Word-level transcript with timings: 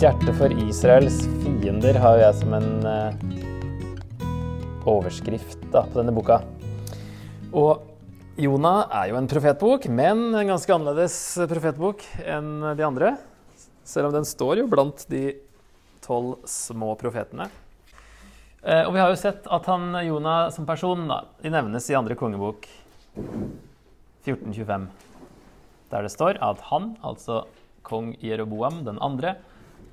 Guds 0.00 0.14
hjerte 0.16 0.32
for 0.32 0.52
Israels 0.64 1.16
fiender 1.42 1.98
har 2.00 2.14
jo 2.16 2.20
jeg 2.22 2.36
som 2.38 2.54
en 2.56 2.86
eh, 2.88 3.16
overskrift 4.88 5.66
da, 5.74 5.82
på 5.84 5.98
denne 5.98 6.14
boka. 6.16 6.38
Og 7.52 7.84
Jonah 8.40 8.88
er 8.96 9.10
jo 9.10 9.18
en 9.18 9.28
profetbok, 9.28 9.84
men 9.92 10.32
en 10.32 10.52
ganske 10.54 10.72
annerledes 10.72 11.18
profetbok 11.50 12.00
enn 12.24 12.64
de 12.78 12.86
andre. 12.86 13.10
Selv 13.84 14.08
om 14.08 14.16
den 14.16 14.24
står 14.24 14.62
jo 14.62 14.70
blant 14.72 15.04
de 15.12 15.36
tolv 16.00 16.48
små 16.48 16.96
profetene. 16.96 17.50
Eh, 18.64 18.88
og 18.88 18.96
vi 18.96 19.04
har 19.04 19.12
jo 19.12 19.20
sett 19.20 19.44
at 19.52 19.68
han, 19.68 20.00
Jonah 20.00 20.48
som 20.56 20.64
person 20.64 21.04
da, 21.12 21.26
de 21.44 21.52
nevnes 21.52 21.92
i 21.92 21.98
andre 22.00 22.16
kongebok 22.16 22.64
1425. 24.24 24.88
Der 25.92 26.08
det 26.08 26.16
står 26.16 26.40
at 26.40 26.68
han, 26.72 26.94
altså 27.04 27.44
kong 27.84 28.16
Jeroboam 28.24 28.86
den 28.88 28.96
andre, 29.04 29.36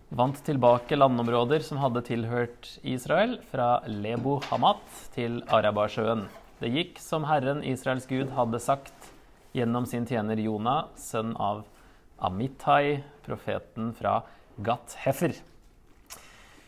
vant 0.10 0.40
tilbake 0.46 0.96
landområder 0.96 1.60
som 1.66 1.82
hadde 1.82 2.04
tilhørt 2.08 2.70
Israel, 2.88 3.38
fra 3.52 3.82
Lebo 3.88 4.38
Hamat 4.48 5.02
til 5.16 5.42
Arabasjøen. 5.52 6.26
Det 6.62 6.72
gikk 6.72 7.02
som 7.04 7.28
Herren 7.28 7.60
Israels 7.68 8.08
Gud 8.10 8.32
hadde 8.38 8.62
sagt 8.64 9.12
gjennom 9.58 9.86
sin 9.90 10.08
tjener 10.08 10.40
Jonah, 10.40 10.88
sønn 10.96 11.36
av 11.36 11.66
Amittai, 12.24 13.04
profeten 13.26 13.92
fra 13.98 14.22
Gat 14.64 14.96
Hefer. 15.04 15.36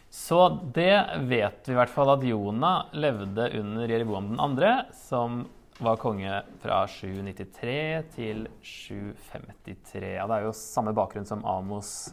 Så 0.09 0.41
det 0.75 1.23
vet 1.29 1.67
vi 1.69 1.73
i 1.73 1.77
hvert 1.77 1.93
fall 1.93 2.11
at 2.15 2.25
Jonah 2.25 2.89
levde 2.97 3.49
under 3.59 3.89
Jeroboam 3.89 4.33
2., 4.35 4.75
som 5.05 5.43
var 5.79 5.99
konge 6.01 6.41
fra 6.59 6.81
793 6.91 7.75
til 8.17 8.47
753. 8.59 10.15
Ja, 10.17 10.25
det 10.27 10.39
er 10.41 10.49
jo 10.49 10.55
samme 10.57 10.91
bakgrunn 10.97 11.29
som 11.29 11.45
Amos, 11.47 12.09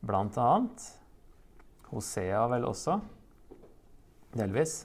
blant 0.00 0.38
annet. 0.38 0.86
Hosea 1.88 2.44
vel 2.52 2.66
også. 2.68 2.98
Delvis. 4.36 4.82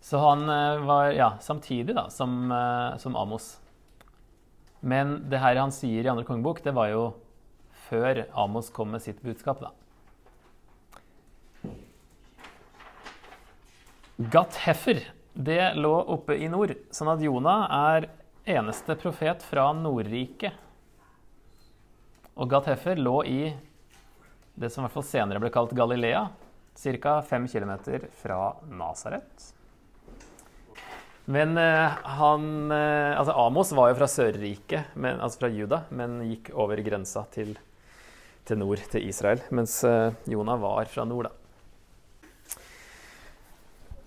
Så 0.00 0.20
han 0.22 0.48
eh, 0.48 0.84
var 0.88 1.10
ja, 1.12 1.32
samtidig 1.40 1.96
da, 1.96 2.06
som, 2.10 2.52
eh, 2.52 2.96
som 3.02 3.16
Amos. 3.16 3.58
Men 4.80 5.18
det 5.28 5.42
her 5.42 5.58
han 5.58 5.74
sier 5.74 6.06
i 6.06 6.08
andre 6.08 6.24
kongebok, 6.24 6.62
det 6.64 6.72
var 6.76 6.92
jo 6.92 7.02
før 7.88 8.22
Amos 8.32 8.70
kom 8.70 8.94
med 8.94 9.02
sitt 9.04 9.20
budskap. 9.22 9.60
da. 9.60 9.74
Gat 14.18 14.56
det 15.38 15.74
lå 15.78 15.92
oppe 16.10 16.34
i 16.34 16.48
nord, 16.50 16.72
sånn 16.90 17.12
at 17.12 17.20
Jonah 17.22 17.68
er 17.92 18.08
eneste 18.48 18.96
profet 18.98 19.44
fra 19.46 19.68
Nordriket. 19.76 20.56
Og 22.38 22.46
Gat 22.46 22.68
Heffer 22.70 23.00
lå 23.02 23.16
i 23.26 23.40
det 24.58 24.70
som 24.70 24.82
i 24.82 24.86
hvert 24.86 24.94
fall 24.94 25.06
senere 25.06 25.40
ble 25.42 25.50
kalt 25.54 25.74
Galilea, 25.74 26.28
ca. 26.78 27.14
5 27.26 27.48
km 27.50 27.72
fra 28.20 28.38
Nasaret. 28.70 29.48
Men 31.28 31.58
eh, 31.60 31.96
han 32.18 32.70
eh, 32.72 33.18
Altså, 33.18 33.34
Amos 33.36 33.74
var 33.76 33.90
jo 33.90 33.98
fra 33.98 34.08
Sørriket, 34.08 34.94
altså 35.10 35.42
fra 35.42 35.50
Juda, 35.52 35.82
men 35.90 36.22
gikk 36.30 36.52
over 36.54 36.80
grensa 36.86 37.26
til, 37.34 37.52
til 38.48 38.62
nord, 38.62 38.86
til 38.94 39.10
Israel. 39.10 39.42
Mens 39.50 39.82
eh, 39.84 40.14
Jonah 40.30 40.62
var 40.62 40.88
fra 40.88 41.04
nord, 41.10 41.28
da. 41.28 41.34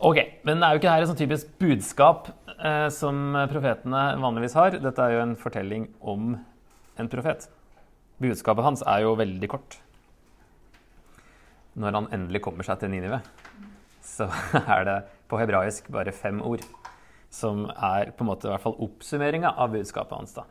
Ok, 0.02 0.18
Men 0.48 0.58
det 0.58 0.66
er 0.66 0.74
jo 0.74 0.82
ikke 0.82 0.94
her 0.96 1.04
et 1.04 1.12
sånn 1.12 1.20
typisk 1.20 1.52
budskap 1.62 2.32
eh, 2.56 2.88
som 2.96 3.36
profetene 3.52 4.06
vanligvis 4.24 4.56
har. 4.58 4.80
Dette 4.82 5.04
er 5.04 5.20
jo 5.20 5.26
en 5.28 5.38
fortelling 5.38 5.92
om 6.00 6.40
en 6.98 7.12
profet. 7.12 7.52
Budskapet 8.22 8.66
hans 8.66 8.84
er 8.86 9.06
jo 9.06 9.16
veldig 9.18 9.50
kort. 9.50 9.80
Når 11.80 11.96
han 11.98 12.10
endelig 12.14 12.44
kommer 12.46 12.68
seg 12.68 12.82
til 12.82 12.92
Ninive, 12.92 13.22
så 14.06 14.28
er 14.76 14.86
det 14.88 14.98
på 15.32 15.40
hebraisk 15.40 15.88
bare 15.94 16.14
fem 16.14 16.42
ord. 16.46 16.64
Som 17.32 17.64
er 17.72 18.12
på 18.12 18.26
en 18.26 18.30
måte 18.34 18.50
i 18.50 18.52
hvert 18.52 18.64
fall 18.66 18.76
oppsummeringa 18.84 19.54
av 19.56 19.72
budskapet 19.74 20.18
hans. 20.18 20.36
da. 20.36 20.46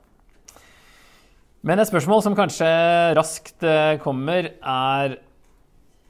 Men 1.60 1.78
et 1.78 1.90
spørsmål 1.90 2.22
som 2.24 2.36
kanskje 2.38 2.68
raskt 3.18 3.66
eh, 3.68 3.98
kommer, 4.00 4.48
er 4.64 5.18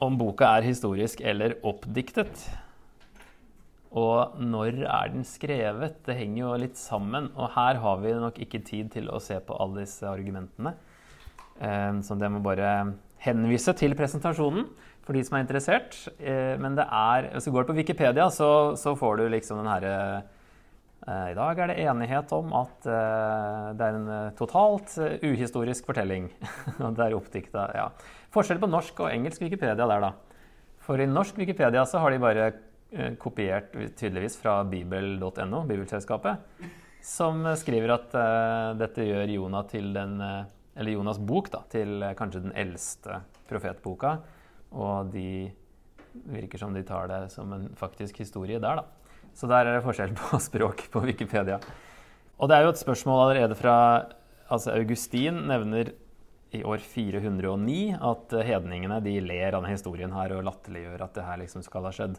om 0.00 0.14
boka 0.16 0.46
er 0.56 0.68
historisk 0.68 1.20
eller 1.26 1.56
oppdiktet. 1.66 2.44
Og 3.90 4.38
når 4.38 4.84
er 4.86 5.10
den 5.10 5.26
skrevet? 5.26 5.98
Det 6.06 6.14
henger 6.14 6.44
jo 6.44 6.52
litt 6.62 6.78
sammen. 6.78 7.32
Og 7.34 7.50
her 7.56 7.80
har 7.82 7.98
vi 8.04 8.14
nok 8.14 8.38
ikke 8.38 8.62
tid 8.62 8.92
til 8.94 9.10
å 9.10 9.18
se 9.18 9.40
på 9.42 9.58
alle 9.58 9.82
disse 9.82 10.06
argumentene. 10.06 10.76
Eh, 11.60 12.00
så 12.04 12.16
det 12.16 12.30
må 12.32 12.40
bare 12.44 12.72
henvise 13.20 13.74
til 13.76 13.94
presentasjonen 13.98 14.68
for 15.04 15.16
de 15.16 15.22
som 15.26 15.36
er 15.36 15.44
interessert. 15.44 15.96
Eh, 16.18 16.56
men 16.60 16.76
det 16.78 16.86
er, 16.86 17.30
hvis 17.34 17.48
du 17.48 17.54
går 17.54 17.68
på 17.68 17.76
Wikipedia, 17.76 18.28
så, 18.32 18.76
så 18.80 18.96
får 18.98 19.20
du 19.20 19.26
liksom 19.34 19.60
den 19.60 19.70
herre 19.70 19.94
eh, 21.04 21.28
I 21.32 21.36
dag 21.36 21.60
er 21.60 21.72
det 21.72 21.82
enighet 21.84 22.32
om 22.36 22.54
at 22.56 22.88
det 22.88 23.86
er 23.86 23.98
en 23.98 24.32
totalt 24.38 24.96
uhistorisk 25.24 25.88
fortelling. 25.90 26.30
det 26.80 27.06
er 27.06 27.18
oppdikta, 27.18 27.68
ja. 27.76 27.90
Forskjell 28.32 28.60
på 28.62 28.70
norsk 28.70 29.04
og 29.04 29.12
engelsk 29.12 29.42
Wikipedia 29.42 29.76
der, 29.76 30.08
da. 30.08 30.12
For 30.80 31.00
i 31.00 31.08
norsk 31.08 31.38
Wikipedia 31.40 31.84
så 31.86 32.00
har 32.02 32.12
de 32.12 32.22
bare 32.22 32.50
kopiert 33.22 33.70
tydeligvis 33.98 34.34
fra 34.40 34.56
bibel.no, 34.66 35.60
Bibelselskapet, 35.62 36.40
som 37.06 37.44
skriver 37.58 37.92
at 37.94 38.16
dette 38.80 39.04
gjør 39.06 39.30
Jonah 39.30 39.62
til 39.70 39.92
den, 39.94 40.16
eller 40.80 40.96
Jonas' 40.96 41.20
bok 41.20 41.50
da, 41.52 41.60
til 41.72 42.00
uh, 42.00 42.14
kanskje 42.16 42.44
den 42.46 42.56
eldste 42.56 43.20
profetboka. 43.50 44.16
Og 44.72 45.10
de 45.12 45.50
virker 46.30 46.60
som 46.60 46.74
de 46.74 46.82
tar 46.86 47.10
det 47.10 47.26
som 47.34 47.52
en 47.54 47.68
faktisk 47.78 48.22
historie 48.22 48.60
der, 48.62 48.80
da. 48.80 49.26
Så 49.36 49.46
der 49.50 49.66
er 49.66 49.76
det 49.76 49.84
forskjell 49.84 50.16
på 50.20 50.40
språk 50.42 50.86
på 50.92 51.04
Wikipedia. 51.04 51.60
Og 52.40 52.48
det 52.48 52.56
er 52.56 52.64
jo 52.64 52.72
et 52.72 52.80
spørsmål 52.80 53.26
allerede 53.26 53.58
fra 53.58 53.76
altså 54.50 54.72
Augustin 54.74 55.44
nevner 55.50 55.92
i 56.56 56.64
år 56.66 56.82
409 56.82 57.76
at 57.94 58.32
hedningene 58.48 58.98
de 59.04 59.12
ler 59.22 59.52
av 59.52 59.60
denne 59.60 59.76
historien 59.76 60.10
her 60.16 60.34
og 60.34 60.46
latterliggjør 60.48 61.04
at 61.04 61.14
det 61.14 61.26
her 61.28 61.40
liksom 61.44 61.62
skal 61.62 61.86
ha 61.86 61.92
skjedd. 61.94 62.16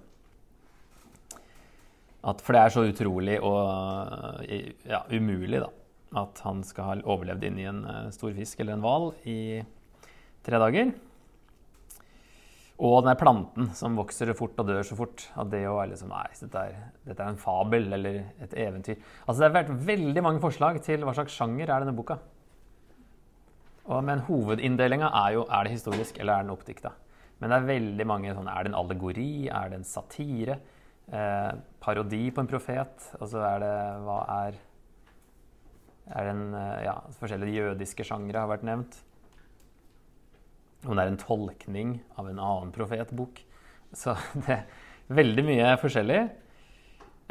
At, 2.22 2.41
for 2.45 2.53
det 2.53 2.61
er 2.61 2.73
så 2.75 2.85
utrolig 2.85 3.39
og 3.41 4.45
ja, 4.85 5.01
umulig 5.09 5.63
da, 5.63 5.72
at 6.17 6.41
han 6.44 6.63
skal 6.67 6.88
ha 6.89 6.97
overlevd 7.13 7.45
inni 7.47 7.67
en 7.69 7.85
uh, 7.88 8.09
stor 8.11 8.33
fisk 8.35 8.59
eller 8.59 8.75
en 8.75 8.83
hval 8.83 9.11
i 9.29 9.39
tre 10.45 10.59
dager. 10.59 10.91
Og 12.81 13.03
den 13.05 13.17
planten 13.19 13.69
som 13.77 13.97
vokser 13.99 14.31
fort 14.33 14.57
og 14.57 14.69
dør 14.72 14.81
så 14.85 14.97
fort. 14.97 15.27
At 15.38 15.51
det 15.53 15.61
er 15.69 15.89
liksom 15.91 16.09
Nei, 16.09 16.25
dette 16.39 16.63
er, 16.66 16.79
dette 17.05 17.22
er, 17.22 17.29
en 17.29 17.41
fabel 17.41 17.91
eller 17.94 18.23
et 18.41 18.55
eventyr. 18.57 18.97
Altså 19.27 19.38
Det 19.38 19.47
har 19.47 19.57
vært 19.59 19.75
veldig 19.91 20.23
mange 20.25 20.41
forslag 20.41 20.81
til 20.83 21.05
hva 21.05 21.13
slags 21.17 21.35
sjanger 21.38 21.69
er 21.69 21.85
denne 21.85 21.95
boka. 21.97 22.17
Og, 23.85 24.01
men 24.07 24.25
hovedinndelinga 24.25 25.11
er 25.23 25.38
jo 25.38 25.45
er 25.45 25.67
det 25.67 25.75
historisk 25.75 26.17
eller 26.17 26.39
er 26.39 26.47
den 26.47 26.55
oppdikta. 26.55 26.95
Men 27.41 27.53
det 27.53 27.59
er 27.59 27.69
veldig 27.69 28.05
mange 28.09 28.33
sånn 28.38 28.49
Er 28.49 28.66
det 28.66 28.72
en 28.72 28.79
allegori? 28.81 29.31
Er 29.49 29.69
det 29.69 29.79
en 29.79 29.88
satire? 29.88 30.57
Eh, 31.11 31.53
parodi 31.81 32.28
på 32.33 32.43
en 32.43 32.49
profet? 32.49 33.07
Altså 33.19 33.41
er 33.45 33.63
det 33.63 33.78
Hva 34.07 34.19
er 34.41 34.59
en 36.09 36.53
eh, 36.57 36.84
Ja, 36.88 36.97
forskjellige 37.19 37.66
jødiske 37.66 38.06
sjangre 38.07 38.44
har 38.44 38.51
vært 38.51 38.66
nevnt. 38.67 38.97
Om 40.85 40.97
det 40.97 41.03
er 41.03 41.12
en 41.12 41.22
tolkning 41.22 41.97
av 42.17 42.29
en 42.29 42.40
annen 42.40 42.72
profetbok. 42.75 43.43
Så 43.93 44.16
det 44.46 44.58
er 44.58 44.66
veldig 45.14 45.46
mye 45.47 45.75
forskjellig. 45.81 46.22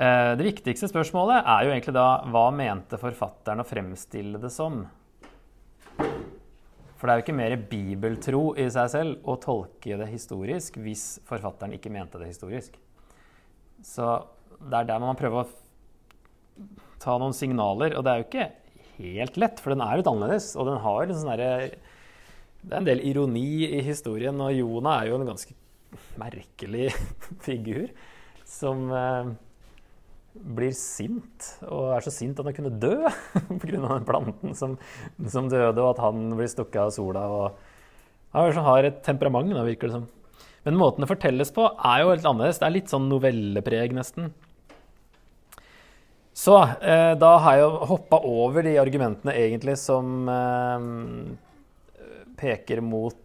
Eh, 0.00 0.32
det 0.38 0.46
viktigste 0.46 0.88
spørsmålet 0.90 1.42
er 1.44 1.66
jo 1.66 1.74
egentlig 1.74 1.96
da 1.96 2.08
hva 2.30 2.46
mente 2.54 3.00
forfatteren 3.00 3.64
å 3.64 3.68
fremstille 3.68 4.40
det 4.40 4.52
som? 4.54 4.84
For 7.00 7.08
det 7.08 7.12
er 7.12 7.20
jo 7.20 7.24
ikke 7.24 7.36
mer 7.36 7.56
bibeltro 7.68 8.42
i 8.60 8.66
seg 8.72 8.90
selv 8.92 9.28
å 9.28 9.38
tolke 9.40 9.96
det 9.96 10.08
historisk 10.10 10.76
hvis 10.84 11.04
forfatteren 11.28 11.72
ikke 11.76 11.92
mente 11.92 12.20
det 12.20 12.28
historisk. 12.28 12.76
Så 13.80 14.06
det 14.60 14.82
er 14.82 14.88
der 14.90 15.00
man 15.00 15.16
prøver 15.16 15.46
å 15.46 16.66
ta 17.00 17.16
noen 17.16 17.36
signaler. 17.36 17.96
Og 17.96 18.04
det 18.04 18.12
er 18.12 18.20
jo 18.20 18.26
ikke 18.28 18.48
helt 19.00 19.38
lett, 19.40 19.60
for 19.62 19.74
den 19.74 19.82
er 19.84 20.00
litt 20.00 20.10
annerledes. 20.10 20.52
Og 20.56 20.68
den 20.68 20.80
har 20.84 21.12
sånn 21.12 21.32
derre 21.32 21.50
Det 22.60 22.72
er 22.74 22.80
en 22.80 22.88
del 22.88 23.04
ironi 23.08 23.64
i 23.66 23.80
historien, 23.84 24.40
og 24.44 24.52
Jonah 24.52 25.00
er 25.00 25.10
jo 25.10 25.20
en 25.20 25.28
ganske 25.30 25.56
merkelig 26.20 26.90
figur 27.46 27.88
som 28.46 28.90
eh, 28.92 29.30
blir 30.58 30.72
sint, 30.76 31.48
og 31.66 31.94
er 31.94 32.04
så 32.04 32.12
sint 32.14 32.38
at 32.38 32.46
han 32.46 32.56
kunne 32.56 32.76
dø 32.82 32.94
pga. 33.62 33.80
den 33.80 34.06
planten 34.06 34.54
som, 34.58 34.76
som, 35.26 35.50
døde, 35.50 35.80
og 35.80 35.94
at 35.94 36.04
han 36.04 36.30
blir 36.36 36.50
stukket 36.50 36.82
av 36.84 36.94
sola. 36.94 37.26
og 37.26 38.36
Han 38.36 38.64
har 38.68 38.86
et 38.86 39.02
temperament, 39.06 39.52
da, 39.54 39.66
virker 39.66 39.90
det 39.90 39.98
som. 39.98 40.08
Men 40.66 40.76
måten 40.76 41.02
det 41.02 41.08
fortelles 41.08 41.50
på, 41.56 41.64
er 41.64 42.02
jo 42.02 42.12
litt 42.12 42.28
annerledes. 42.28 42.60
Det 42.60 42.68
er 42.68 42.76
litt 42.76 42.92
sånn 42.92 43.08
novellepreg, 43.08 43.94
nesten. 43.96 44.34
Så 46.40 46.56
eh, 46.64 47.12
da 47.20 47.30
har 47.44 47.58
jeg 47.58 47.72
hoppa 47.90 48.16
over 48.24 48.64
de 48.64 48.78
argumentene 48.80 49.34
egentlig 49.36 49.74
som 49.76 50.28
eh, 50.32 50.84
peker 52.40 52.80
mot 52.80 53.18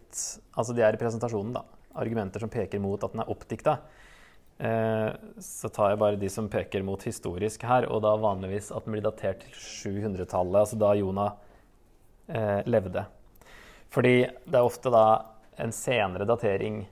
Altså 0.56 0.72
de 0.76 0.80
er 0.84 0.96
i 0.96 1.00
presentasjonen, 1.00 1.54
da. 1.56 1.62
Argumenter 2.00 2.40
som 2.40 2.52
peker 2.52 2.80
mot 2.80 3.02
at 3.04 3.12
den 3.12 3.20
er 3.20 3.32
oppdikta. 3.32 3.74
Eh, 4.58 5.08
så 5.44 5.68
tar 5.68 5.92
jeg 5.92 6.00
bare 6.00 6.20
de 6.20 6.30
som 6.32 6.48
peker 6.52 6.84
mot 6.84 7.02
historisk 7.04 7.64
her, 7.68 7.88
og 7.92 8.00
da 8.04 8.14
vanligvis 8.20 8.70
at 8.72 8.84
den 8.84 8.96
blir 8.96 9.04
datert 9.04 9.44
til 9.44 9.56
700-tallet, 10.00 10.60
altså 10.62 10.80
da 10.80 10.94
Jonah 10.96 11.34
eh, 12.28 12.62
levde. 12.68 13.04
Fordi 13.92 14.14
det 14.24 14.60
er 14.60 14.64
ofte 14.64 14.92
da 14.92 15.06
en 15.60 15.72
senere 15.76 16.28
datering 16.28 16.82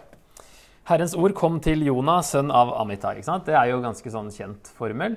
Herrens 0.89 1.15
ord 1.15 1.35
kom 1.39 1.61
til 1.63 1.85
Jonah, 1.87 2.25
sønn 2.27 2.51
av 2.51 2.73
Amitai. 2.81 3.21
Det 3.23 3.55
er 3.55 3.69
jo 3.71 3.83
ganske 3.85 4.11
sånn 4.11 4.33
kjent 4.35 4.71
formel. 4.75 5.15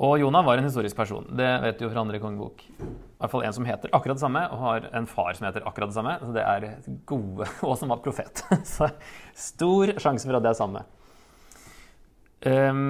Og 0.00 0.20
Jonah 0.22 0.44
var 0.46 0.60
en 0.60 0.64
historisk 0.64 0.96
person. 0.96 1.26
Det 1.36 1.48
vet 1.64 1.80
du 1.80 1.84
jo 1.84 1.90
fra 1.92 2.04
andre 2.04 2.20
kongebok. 2.22 2.62
I 2.70 2.84
hvert 3.20 3.32
fall 3.34 3.42
en 3.44 3.56
som 3.56 3.66
heter 3.68 3.92
akkurat 3.92 4.16
det 4.16 4.24
samme, 4.24 4.44
og 4.48 4.62
har 4.62 4.86
en 4.96 5.08
far 5.10 5.34
som 5.36 5.48
heter 5.48 5.66
akkurat 5.68 5.90
det 5.90 5.98
samme. 5.98 6.14
Så 6.22 6.30
det 6.36 6.44
er 6.46 6.68
gode, 7.10 7.48
og 7.68 7.74
som 7.76 7.92
var 7.92 8.00
profet. 8.04 8.44
Så 8.76 8.88
stor 9.36 9.92
sjanse 10.00 10.30
for 10.30 10.38
at 10.38 10.46
det 10.46 10.54
er 10.54 10.60
samme. 10.62 10.86
Um, 12.40 12.86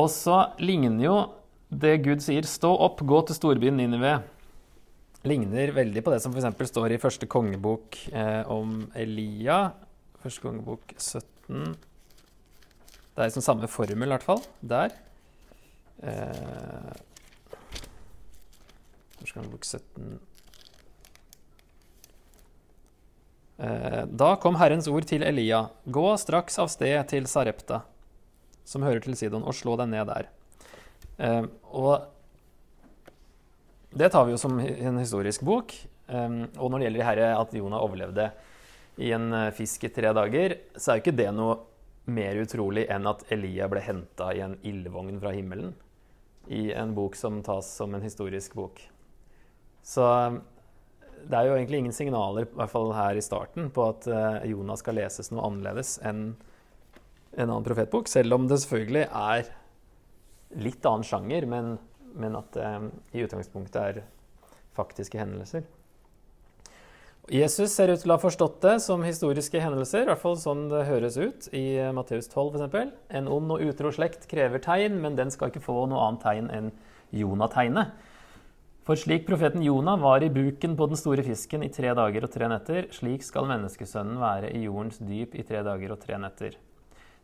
og 0.00 0.08
så 0.08 0.38
ligner 0.56 1.04
jo 1.04 1.16
det 1.68 1.98
Gud 2.04 2.22
sier 2.24 2.46
'stå 2.46 2.70
opp, 2.70 3.02
gå 3.04 3.18
til 3.26 3.36
storbyen 3.36 3.76
Ninive', 3.76 4.22
ligner 5.26 5.72
veldig 5.74 6.04
på 6.04 6.12
det 6.14 6.22
som 6.22 6.32
f.eks. 6.32 6.70
står 6.70 6.94
i 6.94 7.00
første 7.02 7.26
kongebok 7.26 7.98
eh, 8.12 8.46
om 8.48 8.86
Elia. 8.94 9.72
Første 10.26 10.42
kongebok 10.42 10.90
17. 10.98 11.76
Det 13.14 13.20
er 13.22 13.28
liksom 13.28 13.44
samme 13.46 13.68
formel, 13.70 14.08
i 14.08 14.10
hvert 14.10 14.24
fall. 14.26 14.40
Der. 14.58 14.90
Eh, 16.02 16.96
bok 19.46 19.62
17 19.64 20.16
eh, 23.62 24.02
Da 24.10 24.32
kom 24.42 24.58
Herrens 24.58 24.88
ord 24.90 25.06
til 25.06 25.22
Elia. 25.22 25.60
Gå 25.86 26.02
straks 26.18 26.58
av 26.58 26.72
sted 26.74 26.98
til 27.12 27.30
Sarepta, 27.30 27.84
som 28.66 28.82
hører 28.82 29.04
til 29.06 29.14
Sidon, 29.14 29.46
og 29.46 29.54
slå 29.54 29.76
deg 29.78 29.92
ned 29.94 30.10
der. 30.10 30.32
Eh, 31.22 31.46
og 31.70 32.10
det 33.94 34.10
tar 34.10 34.26
vi 34.26 34.34
jo 34.34 34.42
som 34.42 34.58
en 34.58 34.98
historisk 34.98 35.46
bok. 35.46 35.70
Um, 36.10 36.48
og 36.58 36.70
når 36.70 36.78
det 36.78 36.84
gjelder 36.88 37.00
det 37.00 37.06
her 37.12 37.38
at 37.38 37.54
Jonah 37.54 37.86
overlevde 37.86 38.28
i 38.96 39.12
en 39.12 39.32
eh, 39.32 39.52
fisk 39.56 39.84
i 39.84 39.92
tre 39.92 40.12
dager, 40.16 40.56
så 40.76 40.92
er 40.92 40.98
jo 40.98 41.04
ikke 41.04 41.18
det 41.20 41.30
noe 41.36 41.58
mer 42.06 42.38
utrolig 42.38 42.86
enn 42.92 43.06
at 43.10 43.24
Elia 43.34 43.66
ble 43.68 43.82
henta 43.82 44.30
i 44.34 44.42
en 44.44 44.54
ildvogn 44.66 45.18
fra 45.20 45.32
himmelen 45.34 45.74
i 46.46 46.70
en 46.72 46.94
bok 46.94 47.16
som 47.18 47.40
tas 47.42 47.66
som 47.78 47.94
en 47.94 48.04
historisk 48.04 48.54
bok. 48.54 48.78
Så 49.82 50.04
det 51.26 51.38
er 51.38 51.48
jo 51.48 51.56
egentlig 51.56 51.80
ingen 51.82 51.94
signaler, 51.94 52.46
i 52.46 52.58
hvert 52.58 52.70
fall 52.70 52.92
her 52.94 53.18
i 53.18 53.24
starten, 53.24 53.70
på 53.74 53.88
at 53.90 54.06
uh, 54.06 54.44
Jonas 54.46 54.84
skal 54.84 54.98
leses 55.00 55.32
noe 55.32 55.42
annerledes 55.48 55.96
enn 56.06 56.28
en 57.36 57.48
annen 57.50 57.66
profetbok, 57.66 58.06
selv 58.08 58.36
om 58.38 58.46
det 58.46 58.60
selvfølgelig 58.62 59.08
er 59.10 59.50
litt 60.62 60.86
annen 60.86 61.06
sjanger, 61.06 61.48
men, 61.50 61.74
men 62.14 62.38
at 62.38 62.54
det 62.54 62.70
i 63.18 63.26
utgangspunktet 63.26 63.80
er 63.82 64.04
faktiske 64.76 65.18
hendelser. 65.18 65.66
Jesus 67.26 67.72
ser 67.74 67.90
ut 67.90 67.98
til 67.98 68.12
å 68.12 68.14
ha 68.14 68.22
forstått 68.22 68.60
det 68.62 68.76
som 68.84 69.02
historiske 69.02 69.58
hendelser, 69.58 70.04
i 70.04 70.06
hvert 70.12 70.20
fall 70.22 70.36
sånn 70.38 70.68
det 70.70 70.84
høres 70.86 71.16
ut 71.18 71.48
i 71.50 71.74
Matteus 71.90 72.28
12 72.30 72.60
f.eks. 72.60 72.92
En 73.18 73.30
ond 73.34 73.56
og 73.56 73.64
utro 73.66 73.90
slekt 73.90 74.28
krever 74.30 74.62
tegn, 74.62 75.00
men 75.02 75.18
den 75.18 75.32
skal 75.34 75.50
ikke 75.50 75.64
få 75.64 75.88
noe 75.90 76.04
annet 76.04 76.22
tegn 76.22 76.52
enn 76.54 76.68
Jonategnet. 77.10 77.96
For 78.86 78.94
slik 78.94 79.24
profeten 79.26 79.64
Jonah 79.66 79.98
var 79.98 80.22
i 80.22 80.30
buken 80.30 80.76
på 80.78 80.86
den 80.86 80.98
store 81.00 81.24
fisken 81.26 81.64
i 81.66 81.70
tre 81.74 81.90
dager 81.98 82.28
og 82.28 82.30
tre 82.30 82.46
netter, 82.52 82.86
slik 82.94 83.26
skal 83.26 83.48
menneskesønnen 83.50 84.20
være 84.22 84.52
i 84.54 84.62
jordens 84.62 85.00
dyp 85.02 85.34
i 85.34 85.42
tre 85.48 85.64
dager 85.66 85.96
og 85.96 85.98
tre 86.04 86.20
netter. 86.22 86.54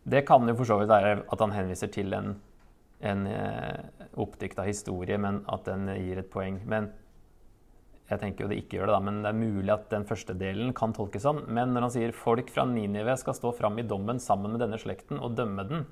Det 0.02 0.24
kan 0.26 0.50
jo 0.50 0.56
for 0.58 0.66
så 0.66 0.80
vidt 0.80 0.90
være 0.90 1.20
at 1.22 1.44
han 1.46 1.54
henviser 1.54 1.92
til 1.94 2.10
en, 2.18 2.34
en 3.06 3.22
eh, 3.30 4.08
oppdikta 4.18 4.66
historie, 4.66 5.14
men 5.22 5.44
at 5.46 5.62
den 5.70 5.86
gir 5.94 6.18
et 6.18 6.32
poeng. 6.34 6.58
Men 6.66 6.90
jeg 8.10 8.20
tenker 8.20 8.44
jo 8.44 8.50
det 8.50 8.58
ikke 8.60 8.76
gjør 8.76 8.90
det, 8.90 8.94
da, 8.96 9.00
men 9.06 9.20
det 9.24 9.30
er 9.30 9.38
mulig 9.38 9.72
at 9.72 9.88
den 9.92 10.04
første 10.08 10.34
delen 10.36 10.72
kan 10.76 10.92
tolkes 10.92 11.24
sånn. 11.24 11.44
Men 11.48 11.72
når 11.72 11.86
han 11.86 11.92
sier 11.94 12.14
folk 12.16 12.50
fra 12.52 12.66
Ninive 12.68 13.14
skal 13.20 13.36
stå 13.38 13.54
fram 13.56 13.78
i 13.80 13.86
dommen 13.88 14.20
sammen 14.20 14.52
med 14.52 14.60
denne 14.64 14.80
slekten 14.80 15.20
og 15.22 15.36
dømme 15.38 15.64
den, 15.68 15.86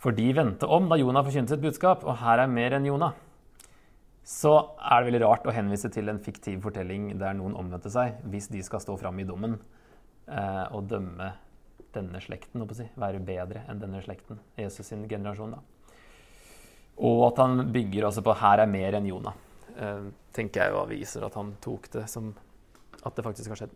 for 0.00 0.16
de 0.16 0.28
vendte 0.36 0.68
om 0.68 0.88
da 0.88 0.98
Jonah 1.00 1.24
forkynte 1.26 1.54
sitt 1.54 1.64
budskap, 1.64 2.04
og 2.04 2.20
her 2.22 2.42
er 2.44 2.52
mer 2.52 2.76
enn 2.76 2.88
Jonah, 2.88 3.16
så 4.26 4.52
er 4.82 5.02
det 5.02 5.10
veldig 5.10 5.22
rart 5.22 5.46
å 5.46 5.54
henvise 5.54 5.90
til 5.92 6.10
en 6.10 6.20
fiktiv 6.22 6.64
fortelling 6.64 7.12
der 7.20 7.36
noen 7.38 7.54
omvendte 7.58 7.92
seg, 7.92 8.16
hvis 8.26 8.48
de 8.50 8.62
skal 8.66 8.82
stå 8.82 8.96
fram 8.98 9.20
i 9.22 9.26
dommen 9.28 9.54
eh, 10.26 10.64
og 10.74 10.88
dømme 10.90 11.30
denne 11.94 12.20
slekten, 12.20 12.64
å 12.64 12.76
si, 12.76 12.88
være 12.98 13.22
bedre 13.24 13.62
enn 13.70 13.80
denne 13.80 14.02
slekten, 14.04 14.40
Jesus 14.58 14.90
sin 14.90 15.06
generasjon. 15.08 15.54
da. 15.54 15.62
Og 17.06 17.26
at 17.28 17.42
han 17.44 17.68
bygger 17.72 18.08
også 18.08 18.24
på 18.24 18.34
'her 18.34 18.64
er 18.64 18.72
mer 18.72 18.96
enn 18.98 19.06
Jonah'. 19.06 19.45
Eh, 19.76 20.08
tenker 20.36 20.62
jeg 20.62 20.72
jo 20.72 20.84
viser 20.88 21.24
at 21.26 21.36
han 21.36 21.52
tok 21.64 21.90
det 21.92 22.06
som 22.08 22.32
at 23.04 23.16
det 23.16 23.24
faktisk 23.26 23.52
har 23.52 23.60
skjedd. 23.60 23.74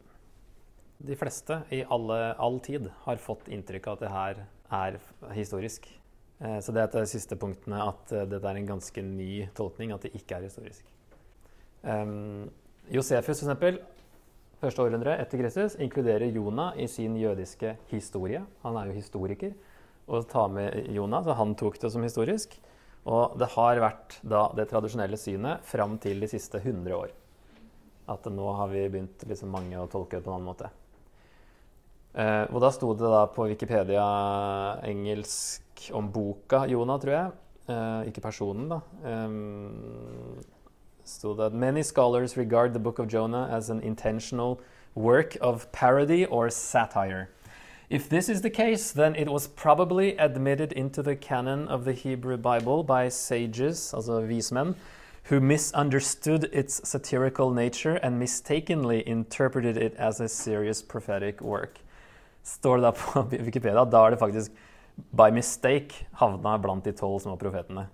De 1.00 1.16
fleste 1.16 1.62
i 1.72 1.80
alle, 1.92 2.18
all 2.40 2.58
tid 2.64 2.88
har 3.04 3.20
fått 3.20 3.48
inntrykk 3.52 3.88
av 3.88 3.98
at 3.98 4.04
det 4.04 4.12
her 4.12 4.40
er 4.80 4.98
historisk. 5.36 5.88
Eh, 6.40 6.58
så 6.64 6.72
det 6.72 6.82
er 6.82 6.92
de 6.94 7.04
siste 7.08 7.36
punktene 7.40 7.82
at 7.84 8.12
eh, 8.16 8.26
dette 8.28 8.48
er 8.48 8.60
en 8.60 8.70
ganske 8.72 9.04
ny 9.04 9.46
tolkning, 9.56 9.92
at 9.92 10.06
det 10.06 10.14
ikke 10.16 10.38
er 10.38 10.48
historisk. 10.48 10.88
Um, 11.82 12.48
Josefus, 12.92 13.42
f.eks., 13.44 13.80
første 14.60 14.84
århundre 14.84 15.16
etter 15.20 15.40
Kristus, 15.40 15.76
inkluderer 15.80 16.32
Jonah 16.32 16.76
i 16.80 16.88
sin 16.88 17.16
jødiske 17.16 17.76
historie. 17.92 18.42
Han 18.64 18.76
er 18.76 18.90
jo 18.90 18.96
historiker. 18.96 19.54
Og 20.10 20.26
tar 20.28 20.48
med 20.52 20.88
Jonah, 20.90 21.22
så 21.24 21.36
han 21.38 21.54
tok 21.56 21.78
det 21.80 21.92
som 21.92 22.04
historisk. 22.04 22.56
Og 23.08 23.38
det 23.40 23.48
har 23.54 23.80
vært 23.80 24.18
da 24.20 24.44
det 24.56 24.68
tradisjonelle 24.68 25.16
synet 25.20 25.64
fram 25.64 25.96
til 26.02 26.20
de 26.20 26.28
siste 26.28 26.60
100 26.60 26.92
år. 26.96 27.14
At 28.10 28.26
nå 28.28 28.52
har 28.58 28.68
vi 28.72 28.88
begynt 28.90 29.24
liksom 29.28 29.52
mange 29.54 29.78
å 29.80 29.88
tolke 29.88 30.18
det 30.18 30.26
på 30.26 30.32
en 30.32 30.40
annen 30.40 30.50
måte. 30.50 30.70
Eh, 32.10 32.44
og 32.50 32.58
da 32.60 32.72
sto 32.74 32.90
det 32.98 33.06
da 33.06 33.22
på 33.30 33.46
Wikipedia 33.52 34.04
engelsk 34.86 35.90
om 35.96 36.10
boka 36.12 36.64
Jonah, 36.68 36.98
tror 37.00 37.14
jeg. 37.14 37.36
Eh, 37.70 38.10
ikke 38.10 38.24
personen, 38.24 38.66
da. 38.72 38.80
Eh, 39.06 40.42
sto 41.06 41.34
det 41.38 41.52
Many 41.54 41.82
scholars 41.82 42.36
regard 42.36 42.74
the 42.74 42.82
book 42.82 42.98
of 42.98 43.08
Jonah 43.08 43.48
as 43.50 43.70
an 43.70 43.80
intentional 43.80 44.60
work 44.94 45.36
of 45.40 45.70
parody 45.72 46.26
or 46.26 46.50
satire. 46.50 47.28
If 47.90 48.08
this 48.08 48.28
is 48.28 48.40
the 48.42 48.50
case, 48.50 48.92
then 48.92 49.16
it 49.16 49.28
was 49.28 49.48
probably 49.48 50.16
admitted 50.16 50.72
into 50.72 51.02
the 51.02 51.16
canon 51.16 51.66
of 51.66 51.84
the 51.84 51.92
Hebrew 51.92 52.36
Bible 52.36 52.84
by 52.84 53.08
sages, 53.08 53.92
also 53.92 54.22
vismen, 54.22 54.76
who 55.24 55.40
misunderstood 55.40 56.48
its 56.52 56.88
satirical 56.88 57.50
nature 57.50 57.96
and 57.96 58.16
mistakenly 58.16 59.02
interpreted 59.08 59.76
it 59.76 59.96
as 59.96 60.20
a 60.20 60.28
serious 60.28 60.82
prophetic 60.82 61.40
work. 61.40 61.80
Står 62.44 62.76
det 62.76 62.82
da 62.82 62.92
på 62.92 63.22
Wikipedia, 63.46 63.84
da 63.84 64.06
er 64.06 64.10
det 64.10 64.20
faktisk 64.20 64.52
by 65.10 65.32
mistake 65.34 66.06
havna 66.12 66.58
blant 66.58 66.84
de 66.84 66.92
tolv 66.92 67.18
små 67.20 67.36
profetene. 67.36 67.88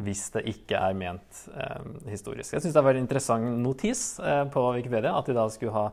hvis 0.00 0.30
det 0.32 0.46
ikke 0.48 0.78
er 0.78 0.94
ment 0.96 1.42
eh, 1.52 1.82
historisk. 2.08 2.54
Jeg 2.54 2.62
syns 2.64 2.74
det 2.74 2.84
var 2.84 2.96
en 2.96 3.04
interessant 3.04 3.58
notis 3.60 4.16
eh, 4.20 4.44
på 4.48 4.62
Wikipedia 4.72 5.12
at 5.18 5.28
de 5.28 5.36
da 5.36 5.44
skulle 5.52 5.74
ha 5.74 5.90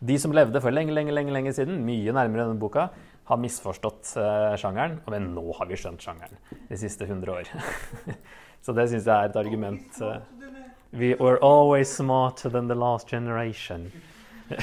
de 0.00 0.18
som 0.18 0.34
levde 0.34 0.60
for 0.62 0.74
lenge, 0.74 0.94
lenge, 0.94 1.14
lenge, 1.14 1.34
lenge 1.34 1.52
siden, 1.56 1.80
mye 1.86 2.14
nærmere 2.14 2.46
denne 2.46 2.60
boka, 2.60 2.88
har 3.28 3.40
misforstått 3.42 4.14
uh, 4.16 4.54
sjangeren. 4.60 5.00
Men 5.10 5.32
nå 5.34 5.44
har 5.58 5.68
vi 5.68 5.78
skjønt 5.78 6.04
sjangeren 6.04 6.38
de 6.68 6.78
siste 6.80 7.08
100 7.08 7.34
år. 7.34 7.50
Så 8.64 8.74
det 8.74 8.88
syns 8.90 9.06
jeg 9.06 9.14
er 9.14 9.30
et 9.30 9.38
argument. 9.38 10.00
Uh, 10.02 10.20
We 10.90 11.14
were 11.20 11.36
always 11.44 11.94
smarter 11.94 12.48
than 12.48 12.68
the 12.68 12.74
last 12.74 13.08
generation. 13.08 13.92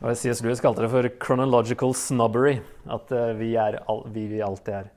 Og 0.00 0.16
C.S. 0.16 0.42
Lewis 0.44 0.60
kalte 0.62 0.84
det 0.84 0.90
for 0.92 1.08
'chronological 1.08 1.90
snobbery'. 1.94 2.60
At 2.86 3.10
uh, 3.10 3.34
vi, 3.34 3.56
er 3.56 3.80
all, 3.88 4.04
vi, 4.06 4.26
vi 4.26 4.40
alltid 4.40 4.74
er 4.74 4.90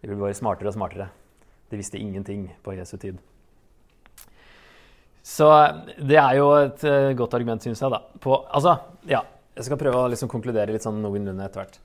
Vi 0.00 0.08
blir 0.08 0.18
bare 0.18 0.34
smartere 0.34 0.68
og 0.68 0.74
smartere. 0.74 1.08
De 1.70 1.76
visste 1.76 1.98
ingenting 1.98 2.50
på 2.62 2.74
Jesu 2.74 2.96
tid. 2.96 3.18
Så 5.26 5.48
det 5.98 6.18
er 6.22 6.36
jo 6.38 6.50
et 6.60 6.84
uh, 6.86 7.10
godt 7.18 7.34
argument, 7.34 7.64
syns 7.64 7.82
jeg. 7.82 7.90
da. 7.90 7.98
På, 8.22 8.44
altså, 8.54 8.76
ja, 9.10 9.24
Jeg 9.56 9.66
skal 9.66 9.80
prøve 9.80 10.04
å 10.04 10.08
liksom 10.12 10.30
konkludere 10.30 10.74
litt 10.74 10.84
sånn 10.84 11.00
noenlunde 11.02 11.42
etter 11.46 11.62
hvert. 11.62 11.78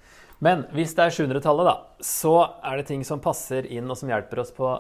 Men 0.44 0.66
hvis 0.76 0.94
det 0.98 1.06
er 1.06 1.16
700-tallet, 1.16 1.70
da, 1.70 2.04
så 2.04 2.36
er 2.66 2.80
det 2.80 2.90
ting 2.90 3.06
som 3.08 3.22
passer 3.24 3.68
inn, 3.72 3.90
og 3.90 3.98
som 3.98 4.10
hjelper 4.12 4.42
oss 4.44 4.52
på 4.56 4.66
å 4.68 4.80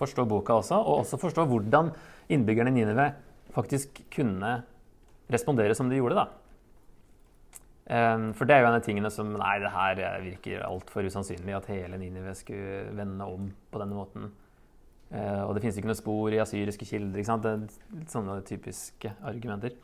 forstå 0.00 0.24
boka 0.28 0.56
også, 0.58 0.80
og 0.80 1.04
også 1.04 1.20
forstå 1.20 1.44
hvordan 1.50 1.92
innbyggerne 2.32 2.72
i 2.72 2.78
Ninive 2.80 3.10
faktisk 3.54 4.00
kunne 4.12 4.56
respondere 5.30 5.76
som 5.76 5.90
de 5.92 6.00
gjorde. 6.00 6.24
da. 6.24 6.26
For 8.34 8.48
det 8.48 8.56
er 8.56 8.64
jo 8.64 8.70
en 8.70 8.78
av 8.78 8.84
tingene 8.84 9.10
som 9.12 9.34
Nei, 9.36 9.58
det 9.60 9.72
her 9.74 10.00
virker 10.24 10.64
altfor 10.64 11.04
usannsynlig 11.04 11.52
at 11.58 11.68
hele 11.68 12.00
Ninive 12.00 12.32
skulle 12.38 12.88
vende 12.96 13.28
om 13.28 13.50
på 13.70 13.82
denne 13.82 13.98
måten. 13.98 14.32
Eh, 15.14 15.42
og 15.44 15.54
det 15.54 15.62
finnes 15.62 15.78
ikke 15.78 15.90
noe 15.90 15.98
spor 15.98 16.34
i 16.34 16.40
asyriske 16.42 16.88
kilder. 16.88 17.20
ikke 17.20 17.30
sant? 17.30 17.44
Det 17.44 17.52
er 17.52 18.00
litt 18.00 18.14
sånne 18.14 18.40
typiske 18.48 19.14
argumenter. 19.22 19.76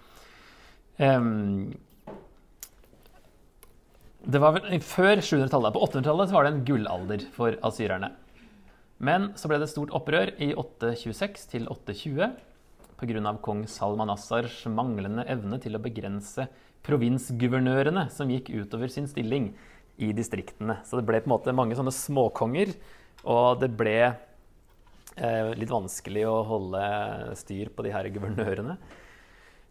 det 4.20 4.40
var 4.42 4.52
vel 4.58 4.82
Før 4.84 5.22
700-tallet, 5.22 5.72
på 5.72 5.86
800-tallet, 5.86 6.34
var 6.34 6.44
det 6.44 6.52
en 6.52 6.64
gullalder 6.66 7.24
for 7.32 7.56
asyrerne. 7.64 8.12
Men 9.00 9.30
så 9.40 9.48
ble 9.48 9.56
det 9.62 9.70
stort 9.72 9.94
opprør 9.96 10.34
i 10.36 10.52
826 10.52 11.46
til 11.54 11.68
820 11.72 12.34
pga. 13.00 13.32
kong 13.40 13.64
Salmanassars 13.64 14.66
manglende 14.68 15.24
evne 15.24 15.56
til 15.62 15.76
å 15.76 15.80
begrense 15.80 16.50
provinsguvernørene 16.84 18.10
som 18.12 18.28
gikk 18.28 18.50
utover 18.52 18.92
sin 18.92 19.08
stilling 19.08 19.54
i 20.00 20.12
distriktene. 20.16 20.80
Så 20.84 20.98
det 20.98 21.06
ble 21.08 21.20
på 21.20 21.30
en 21.30 21.34
måte 21.34 21.56
mange 21.56 21.76
sånne 21.76 21.92
småkonger, 21.92 22.74
og 23.24 23.60
det 23.60 23.70
ble 23.76 24.12
litt 25.58 25.70
vanskelig 25.70 26.22
å 26.28 26.40
holde 26.48 26.82
styr 27.36 27.68
på 27.76 27.84
de 27.84 27.92
her 27.94 28.08
guvernørene. 28.14 28.76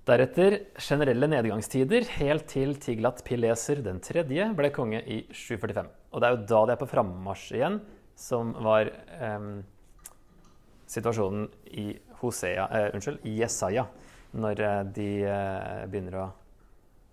Deretter 0.10 0.56
generelle 0.82 1.28
nedgangstider 1.30 2.08
helt 2.16 2.48
til 2.50 2.72
Tiglat 2.82 3.20
Pileser 3.28 3.82
den 3.86 4.00
tredje 4.02 4.48
ble 4.58 4.72
konge 4.74 5.02
i 5.06 5.20
745. 5.30 5.90
Og 6.14 6.22
det 6.22 6.30
er 6.30 6.36
jo 6.36 6.46
da 6.50 6.62
de 6.66 6.74
er 6.74 6.80
på 6.82 6.88
frammarsj 6.90 7.50
igjen, 7.60 7.78
som 8.18 8.56
var 8.66 8.90
eh, 8.90 9.50
situasjonen 10.90 11.46
i 11.78 11.92
Hosea, 12.24 12.66
eh, 12.72 12.90
unnskyld, 12.96 13.22
i 13.30 13.36
Jesaja, 13.44 13.86
når 14.42 14.64
eh, 14.66 14.82
de 14.98 15.10
eh, 15.30 15.86
begynner 15.92 16.18
å 16.24 16.26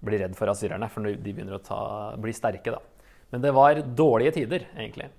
bli 0.06 0.22
redd 0.22 0.36
for 0.38 0.50
asyrerne, 0.52 0.88
for 0.92 1.04
de 1.04 1.16
begynner 1.20 1.58
å 1.58 1.62
ta, 1.64 1.80
bli 2.20 2.32
sterke. 2.36 2.72
da. 2.72 2.80
Men 3.32 3.44
det 3.44 3.52
var 3.56 3.82
dårlige 3.98 4.38
tider, 4.40 4.68
egentlig, 4.76 5.10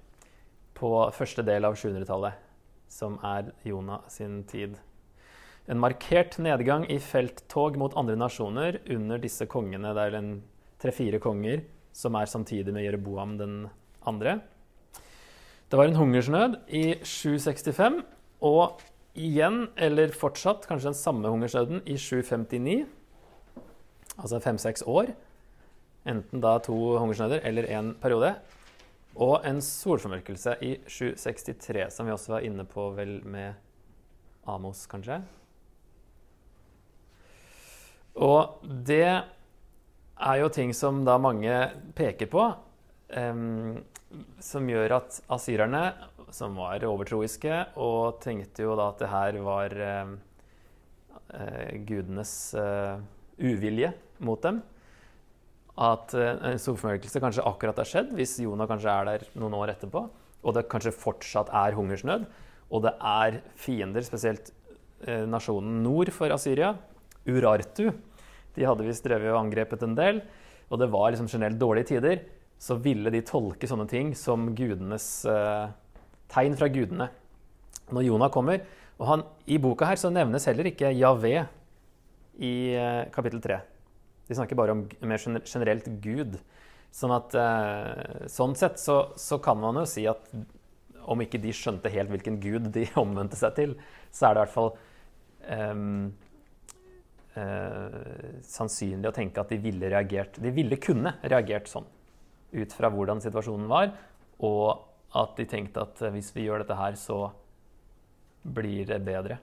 på 0.77 0.91
første 1.13 1.45
del 1.45 1.67
av 1.67 1.77
700-tallet, 1.77 2.46
som 2.89 3.17
er 3.25 3.51
Jonah 3.67 4.05
sin 4.11 4.43
tid. 4.49 4.77
En 5.67 5.79
markert 5.83 6.37
nedgang 6.39 6.85
i 6.91 6.99
felttog 7.03 7.77
mot 7.79 7.95
andre 7.99 8.15
nasjoner 8.15 8.79
under 8.95 9.19
disse 9.19 9.45
kongene. 9.51 9.93
Det 9.93 10.05
er 10.05 10.29
tre-fire 10.79 11.19
konger 11.19 11.65
som 11.95 12.15
er 12.15 12.29
samtidig 12.29 12.73
med 12.73 12.85
Jereboam 12.85 13.37
den 13.39 13.57
andre. 14.07 14.39
Det 15.67 15.75
var 15.75 15.89
en 15.89 15.99
hungersnød 15.99 16.61
i 16.71 16.95
765, 17.03 18.03
og 18.39 18.79
igjen, 19.17 19.65
eller 19.75 20.13
fortsatt, 20.15 20.67
kanskje 20.69 20.93
den 20.93 20.99
samme 21.01 21.27
hungersnøden 21.33 21.81
i 21.83 21.97
759 21.97 22.85
altså 24.17 24.39
fem-seks 24.41 24.85
år. 24.87 25.11
Enten 26.07 26.41
da 26.41 26.57
to 26.63 26.75
hungersnøder 26.97 27.43
eller 27.43 27.67
én 27.67 27.93
periode. 28.01 28.35
Og 29.17 29.41
en 29.49 29.57
solformørkelse 29.65 30.53
i 30.61 30.75
763, 30.85 31.87
som 31.93 32.05
vi 32.05 32.13
også 32.13 32.35
var 32.35 32.45
inne 32.45 32.67
på 32.69 32.91
vel 32.93 33.17
med 33.25 33.57
Amos, 34.47 34.85
kanskje. 34.89 35.17
Og 38.17 38.61
det 38.61 39.07
er 39.07 40.37
jo 40.41 40.51
ting 40.53 40.73
som 40.73 41.03
da 41.05 41.17
mange 41.21 41.57
peker 41.97 42.29
på, 42.29 42.45
um, 43.17 43.81
som 44.41 44.69
gjør 44.69 44.99
at 44.99 45.19
asyrerne, 45.33 45.83
som 46.33 46.57
var 46.59 46.85
overtroiske, 46.85 47.59
og 47.79 48.21
tenkte 48.21 48.65
jo 48.65 48.77
da 48.77 48.89
at 48.91 49.01
det 49.01 49.11
her 49.11 49.41
var 49.45 49.77
uh, 49.81 50.15
uh, 51.33 51.69
gudenes 51.89 52.33
uh, 52.57 52.97
uvilje 53.37 53.93
mot 54.25 54.41
dem. 54.45 54.61
At 55.77 56.13
eh, 56.17 56.33
en 56.51 56.61
solformørkelse 56.61 57.21
kanskje 57.21 57.45
akkurat 57.45 57.77
har 57.81 57.89
skjedd, 57.89 58.13
hvis 58.17 58.37
Jonah 58.41 58.69
kanskje 58.69 58.93
er 58.93 59.09
der 59.11 59.25
noen 59.37 59.55
år 59.59 59.75
etterpå, 59.75 60.03
og 60.43 60.55
det 60.55 60.67
kanskje 60.71 60.95
fortsatt 60.95 61.51
er 61.53 61.77
hungersnød, 61.77 62.25
og 62.67 62.83
det 62.83 62.93
er 62.97 63.41
fiender, 63.59 64.05
spesielt 64.05 64.51
eh, 65.05 65.25
nasjonen 65.29 65.81
nord 65.85 66.11
for 66.15 66.33
Asyria, 66.33 66.73
Urartu. 67.27 67.91
De 68.55 68.65
hadde 68.65 68.87
visst 68.87 69.05
drevet 69.05 69.29
og 69.33 69.43
angrepet 69.43 69.85
en 69.85 69.95
del, 69.97 70.23
og 70.71 70.81
det 70.81 70.89
var 70.91 71.13
liksom 71.13 71.29
generelt 71.31 71.59
dårlige 71.61 71.93
tider. 71.93 72.25
Så 72.57 72.79
ville 72.81 73.11
de 73.13 73.21
tolke 73.21 73.69
sånne 73.69 73.85
ting 73.87 74.15
som 74.17 74.49
gudenes 74.57 75.05
eh, 75.29 75.67
tegn 76.33 76.57
fra 76.57 76.71
gudene. 76.73 77.11
Når 77.93 78.07
Jonah 78.07 78.31
kommer 78.33 78.63
og 78.97 79.05
han, 79.11 79.23
I 79.45 79.59
boka 79.61 79.87
her 79.87 79.99
så 80.01 80.09
nevnes 80.13 80.47
heller 80.49 80.71
ikke 80.71 80.89
Javé 80.97 81.35
i 82.41 82.53
eh, 82.73 83.03
kapittel 83.13 83.41
3. 83.43 83.59
De 84.27 84.35
snakker 84.35 84.59
bare 84.59 84.75
om 84.75 84.85
mer 85.07 85.21
generelt 85.23 85.87
Gud. 86.03 86.37
Sånn 86.93 87.13
at 87.15 87.35
eh, 87.37 88.27
sånn 88.31 88.55
sett 88.57 88.79
så, 88.81 88.99
så, 89.19 89.39
kan 89.43 89.59
man 89.59 89.79
jo 89.81 89.85
si 89.89 90.05
at 90.09 90.29
om 91.07 91.21
ikke 91.23 91.39
de 91.39 91.53
skjønte 91.55 91.91
helt 91.93 92.11
hvilken 92.11 92.39
gud 92.43 92.71
de 92.75 92.87
omvendte 93.03 93.39
seg 93.39 93.55
til, 93.57 93.75
så 94.11 94.29
er 94.29 94.35
det 94.35 94.39
i 94.39 94.43
hvert 94.45 94.55
fall 94.55 94.71
um, 95.71 96.09
uh, 97.37 98.33
sannsynlig 98.43 99.11
å 99.11 99.15
tenke 99.15 99.43
at 99.43 99.53
de 99.53 99.59
ville 99.61 99.91
reagert 99.93 100.39
De 100.43 100.51
ville 100.55 100.79
kunne 100.83 101.13
reagert 101.23 101.69
sånn 101.71 101.87
ut 102.57 102.75
fra 102.75 102.89
hvordan 102.91 103.21
situasjonen 103.23 103.67
var, 103.71 103.91
og 104.43 105.15
at 105.19 105.35
de 105.39 105.45
tenkte 105.47 105.83
at 105.83 105.99
hvis 106.13 106.33
vi 106.35 106.47
gjør 106.47 106.63
dette 106.63 106.79
her, 106.79 106.95
så 106.99 107.27
blir 108.43 108.87
det 108.87 108.99
bedre. 109.03 109.39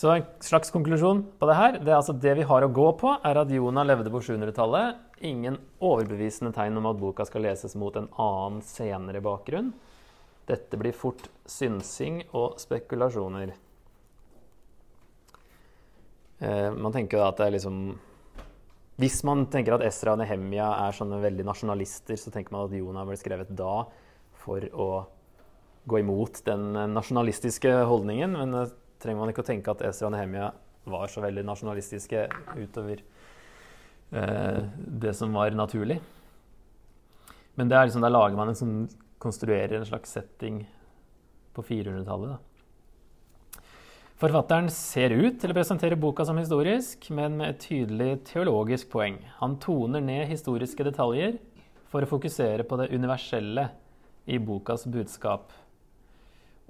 Så 0.00 0.08
en 0.08 0.22
slags 0.40 0.70
konklusjon 0.72 1.18
på 1.36 1.46
det 1.50 1.54
her 1.58 1.74
det 1.76 1.90
er 1.90 1.98
altså 1.98 2.14
det 2.16 2.32
vi 2.38 2.44
har 2.48 2.64
å 2.64 2.72
gå 2.72 2.86
på, 2.96 3.10
er 3.20 3.36
at 3.36 3.50
Jonah 3.52 3.84
levde 3.84 4.08
på 4.08 4.22
700-tallet. 4.24 4.96
Ingen 5.28 5.58
overbevisende 5.76 6.54
tegn 6.56 6.80
om 6.80 6.88
at 6.88 6.96
boka 7.02 7.26
skal 7.28 7.44
leses 7.44 7.76
mot 7.76 7.98
en 8.00 8.08
annen 8.16 8.62
senere 8.64 9.20
bakgrunn. 9.20 9.74
Dette 10.48 10.80
blir 10.80 10.96
fort 10.96 11.28
synsing 11.44 12.22
og 12.32 12.56
spekulasjoner. 12.62 13.52
Eh, 16.48 16.70
man 16.72 16.96
tenker 16.96 17.20
da 17.20 17.28
at 17.28 17.42
det 17.42 17.50
er 17.50 17.56
liksom 17.58 17.82
Hvis 19.00 19.20
man 19.28 19.50
tenker 19.52 19.76
at 19.76 19.84
Esra 19.84 20.16
og 20.16 20.22
Nehemia 20.22 20.72
er 20.86 20.96
sånne 20.96 21.20
veldig 21.20 21.44
nasjonalister, 21.44 22.16
så 22.16 22.32
tenker 22.32 22.56
man 22.56 22.70
at 22.70 22.76
Jonah 22.76 23.04
ble 23.08 23.20
skrevet 23.20 23.52
da 23.52 23.82
for 24.40 24.64
å 24.72 24.92
gå 25.88 26.00
imot 26.00 26.40
den 26.48 26.72
nasjonalistiske 26.96 27.82
holdningen. 27.88 28.36
Men 28.36 28.62
trenger 29.00 29.22
man 29.22 29.32
ikke 29.32 29.44
å 29.44 29.48
tenke 29.50 29.72
at 29.72 29.82
Esra 29.88 30.08
og 30.08 30.14
Nehemia 30.14 30.50
var 30.90 31.10
så 31.12 31.22
veldig 31.24 31.44
nasjonalistiske 31.46 32.26
utover 32.56 33.02
eh, 34.12 34.60
det 34.76 35.14
som 35.16 35.32
var 35.36 35.56
naturlig. 35.56 36.00
Men 37.58 37.70
det 37.70 37.76
er 37.76 37.88
liksom, 37.88 38.04
der 38.04 38.14
lager 38.14 38.38
man 38.38 38.52
en 38.52 38.58
sånn 38.58 38.76
konstruerer 39.20 39.76
en 39.76 39.88
slags 39.88 40.14
setting 40.16 40.62
på 41.52 41.64
400-tallet. 41.66 42.38
Forfatteren 44.20 44.66
ser 44.72 45.14
ut 45.16 45.38
til 45.40 45.52
å 45.52 45.56
presentere 45.56 45.96
boka 45.96 46.26
som 46.28 46.36
historisk, 46.36 47.06
men 47.16 47.38
med 47.40 47.54
et 47.54 47.62
tydelig 47.64 48.10
teologisk 48.28 48.90
poeng. 48.92 49.16
Han 49.38 49.56
toner 49.62 50.04
ned 50.04 50.26
historiske 50.28 50.84
detaljer 50.84 51.38
for 51.88 52.04
å 52.04 52.10
fokusere 52.10 52.66
på 52.68 52.76
det 52.80 52.90
universelle 52.92 53.70
i 54.28 54.36
bokas 54.36 54.84
budskap. 54.92 55.54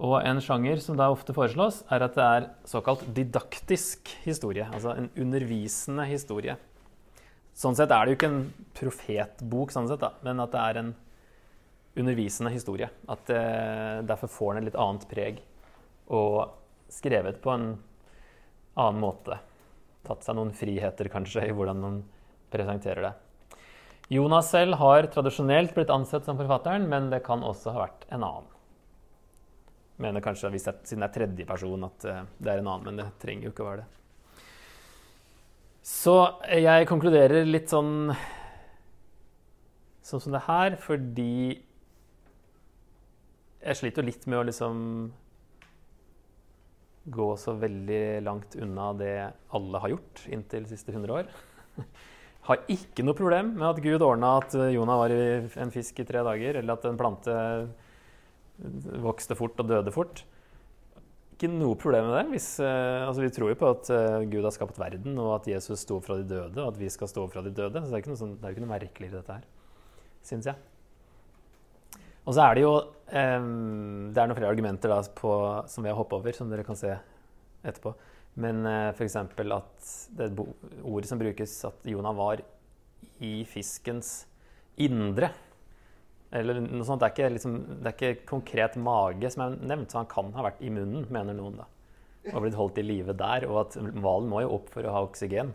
Og 0.01 0.17
en 0.25 0.41
sjanger 0.41 0.81
som 0.81 0.97
da 0.97 1.11
ofte 1.13 1.35
foreslås, 1.37 1.83
er 1.93 2.07
at 2.07 2.17
det 2.17 2.25
er 2.25 2.49
såkalt 2.69 3.03
didaktisk 3.17 4.09
historie. 4.25 4.65
Altså 4.73 4.95
en 4.97 5.11
undervisende 5.21 6.07
historie. 6.09 6.57
Sånn 7.57 7.77
sett 7.77 7.93
er 7.93 8.07
det 8.07 8.15
jo 8.15 8.17
ikke 8.17 8.31
en 8.31 8.43
profetbok, 8.79 9.75
sånn 9.75 9.91
sett, 9.91 10.01
da, 10.01 10.15
men 10.25 10.41
at 10.41 10.55
det 10.55 10.63
er 10.63 10.81
en 10.81 10.93
undervisende 12.01 12.53
historie. 12.55 12.89
At 13.13 13.33
eh, 13.35 14.01
Derfor 14.09 14.33
får 14.33 14.55
den 14.55 14.63
et 14.63 14.71
litt 14.71 14.81
annet 14.81 15.05
preg 15.11 15.43
og 16.11 16.55
skrevet 16.91 17.43
på 17.43 17.53
en 17.53 17.67
annen 18.81 19.03
måte. 19.03 19.37
Tatt 20.07 20.25
seg 20.25 20.39
noen 20.39 20.55
friheter, 20.57 21.11
kanskje, 21.13 21.45
i 21.51 21.53
hvordan 21.55 21.83
man 21.83 21.99
presenterer 22.51 23.11
det. 23.11 23.13
Jonas 24.11 24.49
selv 24.51 24.81
har 24.81 25.07
tradisjonelt 25.13 25.77
blitt 25.77 25.93
ansett 25.93 26.25
som 26.27 26.41
forfatteren, 26.41 26.89
men 26.91 27.13
det 27.13 27.21
kan 27.27 27.45
også 27.47 27.77
ha 27.77 27.85
vært 27.85 28.09
en 28.09 28.25
annen. 28.25 28.49
Mener 30.01 30.25
kanskje, 30.25 30.51
hvis 30.55 30.67
det, 30.67 30.77
Siden 30.89 31.05
det 31.05 31.11
er 31.11 31.17
tredjeperson, 31.19 31.89
at 31.89 32.07
eh, 32.09 32.29
det 32.41 32.53
er 32.53 32.63
en 32.63 32.71
annen, 32.73 32.87
men 32.89 33.01
det 33.03 33.09
trenger 33.23 33.49
jo 33.49 33.55
ikke 33.55 33.65
å 33.65 33.71
være 33.71 33.83
det. 33.85 33.89
Så 35.91 36.15
jeg 36.53 36.87
konkluderer 36.89 37.49
litt 37.49 37.73
sånn 37.73 38.13
sånn 40.11 40.23
som 40.25 40.35
det 40.35 40.45
her, 40.47 40.77
fordi 40.83 41.33
jeg 43.61 43.79
sliter 43.79 44.07
litt 44.07 44.25
med 44.27 44.41
å 44.41 44.47
liksom 44.49 44.79
gå 47.11 47.29
så 47.41 47.55
veldig 47.59 48.21
langt 48.25 48.57
unna 48.61 48.91
det 48.99 49.15
alle 49.57 49.83
har 49.83 49.93
gjort 49.95 50.25
inntil 50.33 50.67
de 50.67 50.73
siste 50.73 50.93
100 50.95 51.15
år. 51.21 51.31
Har 52.49 52.65
ikke 52.73 53.05
noe 53.05 53.17
problem 53.17 53.53
med 53.59 53.67
at 53.69 53.81
Gud 53.85 54.03
ordna 54.03 54.33
at 54.41 54.55
Jonah 54.73 54.99
var 55.03 55.13
en 55.13 55.73
fisk 55.75 56.01
i 56.01 56.07
tre 56.09 56.23
dager, 56.25 56.57
eller 56.59 56.73
at 56.77 56.87
en 56.89 56.99
plante 56.99 57.35
vokste 59.05 59.37
fort 59.39 59.61
og 59.63 59.71
døde 59.71 59.95
fort. 59.95 60.25
Ikke 61.37 61.49
noe 61.53 61.79
problem 61.81 62.11
med 62.11 62.19
det. 62.19 62.27
Hvis, 62.35 62.51
uh, 62.61 63.07
altså 63.07 63.25
vi 63.25 63.33
tror 63.33 63.53
jo 63.53 63.61
på 63.63 63.71
at 63.73 63.93
uh, 63.95 64.19
Gud 64.29 64.45
har 64.45 64.53
skapt 64.57 64.81
verden, 64.81 65.17
og 65.19 65.39
at 65.39 65.49
Jesus 65.55 65.87
sto 65.87 66.01
fra 66.05 66.19
de 66.21 66.29
døde, 66.29 66.59
og 66.61 66.75
at 66.75 66.81
vi 66.81 66.91
skal 66.93 67.09
stå 67.09 67.25
fra 67.33 67.45
de 67.47 67.55
døde. 67.55 67.81
Så 67.81 67.89
det 67.89 67.97
er 67.97 68.05
ikke 68.05 68.21
sånn, 68.21 68.37
ikke 68.41 68.65
noe 68.67 68.75
merkelig 68.75 69.09
i 69.09 69.17
dette 69.17 69.39
her 69.39 69.49
syns 70.27 70.49
jeg. 70.51 70.59
Og 72.29 72.37
så 72.37 72.45
er 72.45 72.57
det 72.57 72.65
jo 72.67 72.73
um, 72.77 74.11
Det 74.13 74.21
er 74.21 74.29
noen 74.29 74.37
flere 74.37 74.53
argumenter 74.53 74.93
da, 74.93 75.01
på, 75.17 75.33
som 75.71 75.85
vi 75.85 75.91
har 75.91 75.99
hoppet 75.99 76.19
over, 76.19 76.37
som 76.37 76.51
dere 76.53 76.67
kan 76.67 76.79
se 76.79 76.93
etterpå. 77.65 77.95
Men 78.41 78.63
uh, 78.67 78.91
f.eks. 78.93 79.17
at 79.17 79.93
det 80.19 80.31
ordet 80.39 81.11
som 81.11 81.21
brukes, 81.21 81.57
at 81.67 81.89
Jonah 81.89 82.17
var 82.17 82.45
i 83.25 83.33
fiskens 83.49 84.25
indre. 84.81 85.33
Eller 86.31 86.61
noe 86.63 86.87
sånt. 86.87 87.03
Det 87.03 87.09
er, 87.09 87.15
ikke, 87.15 87.33
liksom, 87.35 87.57
det 87.81 87.91
er 87.91 87.97
ikke 87.97 88.29
konkret 88.29 88.79
mage 88.79 89.33
som 89.35 89.45
er 89.47 89.59
nevnt, 89.73 89.91
så 89.91 90.03
han 90.03 90.11
kan 90.11 90.31
ha 90.37 90.47
vært 90.47 90.63
i 90.63 90.71
munnen, 90.73 91.09
mener 91.11 91.37
noen. 91.37 91.59
da. 91.63 91.67
Og 92.35 92.45
blitt 92.45 92.59
holdt 92.59 92.79
i 92.79 92.87
live 92.87 93.17
der. 93.19 93.49
Og 93.51 93.65
at 93.65 93.77
hvalen 93.81 94.31
må 94.31 94.45
jo 94.45 94.55
opp 94.61 94.71
for 94.75 94.87
å 94.87 94.95
ha 94.95 95.03
oksygen. 95.07 95.53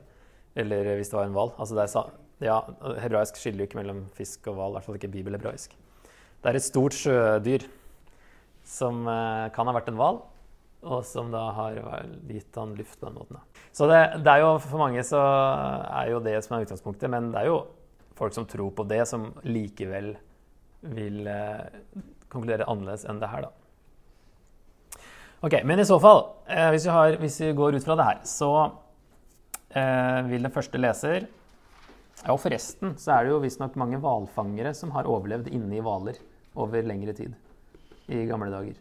Eller 0.60 0.96
hvis 0.98 1.12
det 1.12 1.20
var 1.20 1.30
en 1.30 1.36
hval. 1.36 1.54
Altså 1.62 2.06
ja, 2.44 2.60
hebraisk 3.00 3.40
skiller 3.40 3.64
jo 3.64 3.70
ikke 3.70 3.80
mellom 3.80 4.06
fisk 4.16 4.50
og 4.52 4.58
hval, 4.58 4.74
i 4.74 4.78
hvert 4.78 4.88
fall 4.90 5.00
ikke 5.00 5.14
bibelhebraisk. 5.14 5.76
Det 6.44 6.52
er 6.52 6.60
et 6.60 6.66
stort 6.66 6.96
sjødyr 6.98 7.64
som 8.66 9.06
eh, 9.08 9.46
kan 9.56 9.70
ha 9.70 9.76
vært 9.76 9.92
en 9.92 10.00
hval, 10.00 10.20
og 10.86 11.02
som 11.08 11.32
da 11.34 11.46
har 11.56 11.80
gitt 12.28 12.58
han 12.60 12.76
luft 12.78 13.00
på 13.00 13.08
den 13.08 13.18
måten. 13.18 13.40
Så 13.74 13.88
det, 13.90 14.02
det, 14.26 14.34
er 14.34 14.44
jo 14.44 14.52
for 14.62 14.82
mange 14.82 15.02
så 15.08 15.22
er 15.22 16.12
jo 16.12 16.22
det 16.26 16.36
som 16.46 16.58
er 16.58 16.68
utgangspunktet, 16.68 17.10
men 17.12 17.32
det 17.34 17.42
er 17.42 17.52
jo 17.54 17.60
folk 18.20 18.36
som 18.36 18.48
tror 18.50 18.72
på 18.76 18.86
det, 18.90 19.02
som 19.10 19.32
likevel 19.48 20.14
vil 20.82 21.28
eh, 21.28 21.80
konkludere 22.30 22.68
annerledes 22.70 23.06
enn 23.08 23.22
det 23.22 23.30
her, 23.32 23.48
da. 23.48 23.54
Ok, 25.46 25.60
Men 25.64 25.80
i 25.80 25.86
så 25.86 26.00
fall, 26.02 26.24
eh, 26.48 26.70
hvis, 26.74 26.86
vi 26.88 26.94
har, 26.96 27.18
hvis, 27.22 27.40
vi 27.42 27.54
går 27.54 27.78
ut 27.78 27.86
fra 27.86 27.98
det 28.00 28.06
her, 28.08 28.22
så 28.26 28.52
eh, 29.70 30.22
vil 30.30 30.48
den 30.48 30.54
første 30.54 30.82
leser 30.82 31.28
ja, 32.24 32.32
og 32.34 32.40
forresten 32.42 32.96
så 32.98 33.18
er 33.18 33.26
det 33.26 33.34
jo 33.34 33.42
visstnok 33.44 33.76
mange 33.78 34.00
hvalfangere 34.02 34.72
som 34.74 34.94
har 34.96 35.10
overlevd 35.12 35.52
inne 35.54 35.78
i 35.78 35.84
hvaler 35.84 36.18
over 36.58 36.86
lengre 36.88 37.14
tid 37.14 37.36
i 38.08 38.24
gamle 38.30 38.50
dager. 38.54 38.80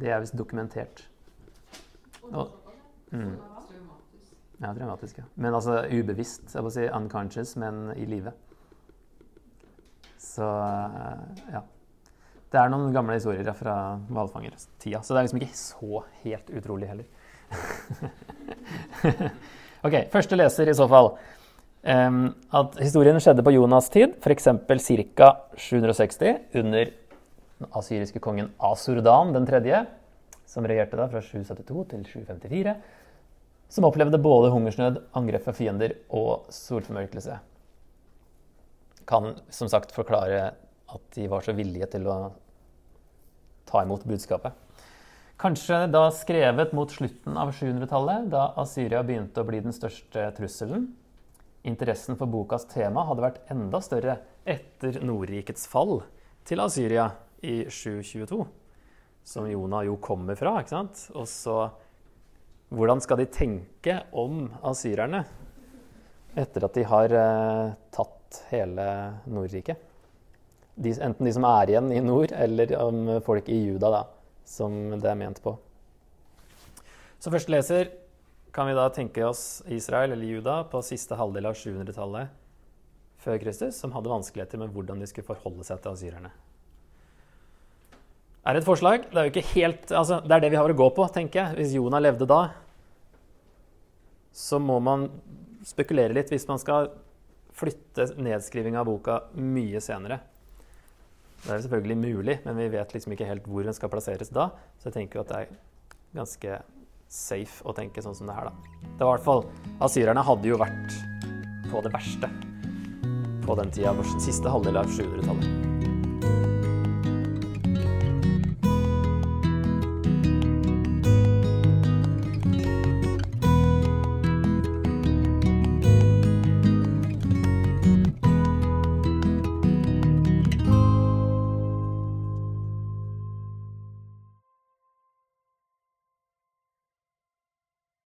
Det 0.00 0.10
er 0.10 0.22
visst 0.22 0.36
dokumentert. 0.38 1.04
Og, 2.32 2.50
mm. 3.12 3.36
Ja, 4.62 4.72
dramatisk. 4.72 5.18
ja. 5.18 5.24
Men 5.34 5.54
altså 5.54 5.84
ubevisst. 5.92 6.54
Jeg 6.54 6.62
må 6.64 6.70
si 6.72 6.86
unconscious, 6.88 7.56
men 7.60 7.92
i 7.96 8.06
live. 8.08 8.32
Så 10.24 10.48
ja. 11.52 11.62
Det 12.54 12.60
er 12.60 12.70
noen 12.70 12.92
gamle 12.94 13.16
historier 13.18 13.48
fra 13.58 13.96
hvalfangertida, 14.14 15.00
så 15.02 15.14
det 15.14 15.20
er 15.20 15.26
liksom 15.26 15.40
ikke 15.42 15.58
så 15.58 16.02
helt 16.22 16.52
utrolig 16.54 16.86
heller. 16.86 17.06
ok, 19.86 19.96
første 20.12 20.38
leser 20.38 20.70
i 20.70 20.76
så 20.78 20.86
fall 20.90 21.10
at 21.84 22.78
historien 22.80 23.18
skjedde 23.20 23.42
på 23.44 23.52
Jonas' 23.52 23.90
tid, 23.92 24.14
f.eks. 24.22 24.46
ca. 25.18 25.32
760 25.58 26.60
under 26.62 26.92
den 26.94 27.68
asyriske 27.76 28.22
kongen 28.22 28.52
Asurdan 28.62 29.34
den 29.34 29.48
som 30.46 30.66
regjerte 30.68 30.96
da 30.96 31.08
fra 31.10 31.20
772 31.24 31.84
til 31.90 32.06
754, 32.22 32.74
som 33.68 33.88
opplevde 33.88 34.20
både 34.22 34.52
hungersnød, 34.54 35.00
angrep 35.18 35.44
fra 35.44 35.52
fiender 35.56 35.96
og 36.14 36.46
solformørkelse. 36.54 37.38
Kan 39.08 39.34
som 39.52 39.70
sagt 39.70 39.94
forklare 39.94 40.54
at 40.94 41.06
de 41.16 41.28
var 41.28 41.44
så 41.44 41.54
villige 41.56 41.88
til 41.96 42.08
å 42.08 42.18
ta 43.68 43.82
imot 43.84 44.04
budskapet. 44.08 44.52
Kanskje 45.40 45.84
da 45.90 46.06
skrevet 46.14 46.72
mot 46.76 46.92
slutten 46.92 47.36
av 47.40 47.50
700-tallet, 47.56 48.28
da 48.30 48.52
Asyria 48.62 49.02
begynte 49.02 49.42
å 49.42 49.48
bli 49.48 49.62
den 49.64 49.74
største 49.74 50.28
trusselen 50.36 50.92
interessen 51.64 52.18
for 52.20 52.30
bokas 52.30 52.66
tema 52.68 53.06
hadde 53.08 53.24
vært 53.24 53.40
enda 53.52 53.80
større 53.84 54.18
etter 54.44 55.00
Nordrikets 55.04 55.66
fall 55.70 56.02
til 56.44 56.60
Asyria 56.60 57.08
i 57.44 57.64
722, 57.72 58.44
som 59.24 59.48
Jonah 59.48 59.84
jo 59.88 59.96
kommer 60.00 60.36
fra. 60.36 60.58
ikke 60.60 60.76
sant? 60.76 61.08
Og 61.16 61.28
så 61.30 61.58
Hvordan 62.74 62.98
skal 62.98 63.20
de 63.20 63.26
tenke 63.30 63.94
om 64.18 64.48
asyrerne 64.66 65.20
etter 66.34 66.64
at 66.66 66.74
de 66.74 66.82
har 66.90 67.12
eh, 67.14 67.74
tatt 67.94 68.23
hele 68.50 68.86
Nordriket? 69.30 69.80
Enten 70.76 71.26
de 71.26 71.32
som 71.34 71.46
er 71.46 71.70
igjen 71.70 71.92
i 71.94 72.00
nord, 72.02 72.32
eller 72.34 72.72
om 72.82 73.04
folk 73.26 73.48
i 73.48 73.60
Juda, 73.68 73.90
da, 73.94 74.02
som 74.48 74.96
det 74.96 75.10
er 75.10 75.18
ment 75.18 75.38
på. 75.42 75.54
Så 77.22 77.30
første 77.32 77.54
leser 77.54 77.92
kan 78.54 78.68
vi 78.68 78.74
da 78.76 78.88
tenke 78.92 79.22
oss 79.26 79.62
Israel 79.70 80.12
eller 80.14 80.28
Juda 80.28 80.56
på 80.70 80.82
siste 80.86 81.16
halvdel 81.18 81.48
av 81.50 81.56
700-tallet 81.58 82.34
før 83.24 83.38
Kristus, 83.40 83.78
som 83.80 83.94
hadde 83.94 84.12
vanskeligheter 84.12 84.60
med 84.60 84.74
hvordan 84.74 85.00
de 85.00 85.08
skulle 85.08 85.26
forholde 85.26 85.64
seg 85.66 85.80
til 85.82 85.94
asyrerne. 85.94 86.32
Er 88.44 88.58
et 88.58 88.66
forslag? 88.66 89.06
Det 89.08 89.16
er 89.16 89.28
jo 89.28 89.32
ikke 89.32 89.52
helt, 89.54 89.86
altså, 89.88 90.18
det 90.20 90.36
er 90.36 90.44
det 90.44 90.52
vi 90.52 90.60
har 90.60 90.68
å 90.68 90.76
gå 90.76 90.90
på, 90.92 91.06
tenker 91.14 91.40
jeg. 91.40 91.56
Hvis 91.56 91.72
Jonah 91.78 92.02
levde 92.04 92.28
da, 92.28 92.42
så 94.34 94.60
må 94.60 94.76
man 94.84 95.08
spekulere 95.64 96.12
litt 96.12 96.28
hvis 96.28 96.44
man 96.50 96.60
skal 96.60 96.90
flytte 97.54 98.08
nedskriving 98.18 98.78
av 98.78 98.88
boka 98.88 99.20
mye 99.38 99.82
senere. 99.82 100.20
Det 101.44 101.52
er 101.52 101.60
selvfølgelig 101.66 101.96
mulig, 102.00 102.38
men 102.46 102.56
vi 102.56 102.70
vet 102.72 102.94
liksom 102.96 103.14
ikke 103.14 103.28
helt 103.28 103.48
hvor 103.50 103.66
den 103.66 103.76
skal 103.76 103.92
plasseres 103.92 104.32
da. 104.32 104.48
Så 104.80 104.88
jeg 104.88 104.96
tenker 104.98 105.22
at 105.22 105.30
det 105.30 105.42
er 105.42 105.58
ganske 106.16 106.62
safe 107.14 107.66
å 107.68 107.74
tenke 107.76 108.02
sånn 108.02 108.16
som 108.16 108.30
det 108.30 108.36
her, 108.38 108.48
da. 108.48 108.88
Det 108.98 109.04
var 109.04 109.12
i 109.12 109.20
hvert 109.20 109.26
fall 109.28 109.44
Asyrerne 109.84 110.24
hadde 110.24 110.50
jo 110.50 110.58
vært 110.58 110.96
på 111.70 111.84
det 111.84 111.92
verste 111.94 112.32
på 113.44 113.58
den 113.60 113.70
tida, 113.76 113.92
siste 114.24 114.48
halvdel 114.48 114.80
av 114.80 114.88
700-tallet. 114.88 115.73